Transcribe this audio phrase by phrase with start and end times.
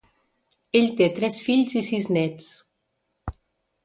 [0.77, 2.47] Ell té tres fills i sis néts.